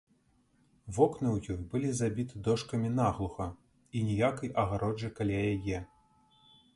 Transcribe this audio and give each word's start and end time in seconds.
Вокны 0.97 1.27
ў 1.35 1.57
ёй 1.57 1.67
былі 1.73 1.89
забіты 1.97 2.41
дошкамі 2.47 2.89
наглуха, 3.01 3.47
і 3.99 4.01
ніякай 4.09 4.49
агароджы 4.65 5.13
каля 5.21 5.39
яе. 5.53 5.83